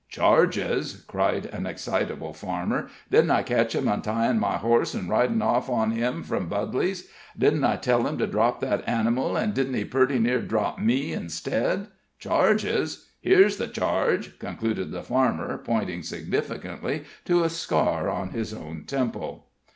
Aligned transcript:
"Charges?" 0.09 1.03
cried 1.05 1.45
an 1.45 1.67
excitable 1.67 2.33
farmer. 2.33 2.87
"Didn't 3.11 3.29
I 3.29 3.43
catch 3.43 3.75
him 3.75 3.87
untying 3.87 4.39
my 4.39 4.57
horse, 4.57 4.95
an' 4.95 5.07
ridin' 5.09 5.43
off 5.43 5.69
on 5.69 5.91
him 5.91 6.23
from 6.23 6.49
Budley's? 6.49 7.07
Didn't 7.37 7.63
I 7.63 7.75
tell 7.75 8.07
him 8.07 8.17
to 8.17 8.25
drop 8.25 8.61
that 8.61 8.83
anamile, 8.87 9.37
an' 9.39 9.51
didn't 9.51 9.75
he 9.75 9.85
purty 9.85 10.17
near 10.17 10.41
drop 10.41 10.79
me 10.79 11.13
instead? 11.13 11.89
Charges? 12.17 13.09
here's 13.19 13.57
the 13.57 13.67
charge!" 13.67 14.39
concluded 14.39 14.89
the 14.89 15.03
farmer, 15.03 15.59
pointing 15.63 16.01
significantly 16.01 17.03
to 17.25 17.43
a 17.43 17.49
scar 17.51 18.09
on 18.09 18.29
his 18.31 18.55
own 18.55 18.85
temple. 18.87 19.49